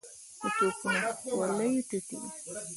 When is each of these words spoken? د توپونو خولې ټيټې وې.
د 0.41 0.43
توپونو 0.57 1.09
خولې 1.19 1.69
ټيټې 1.87 2.17
وې. 2.21 2.29